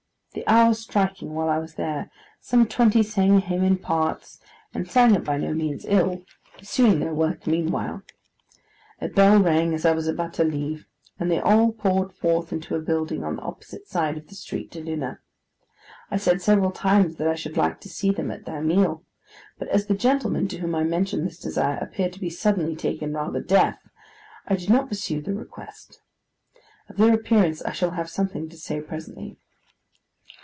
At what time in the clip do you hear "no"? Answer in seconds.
5.35-5.53